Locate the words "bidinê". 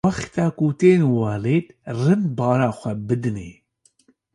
3.07-3.49